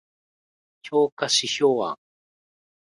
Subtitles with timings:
[0.81, 1.99] 評価指標案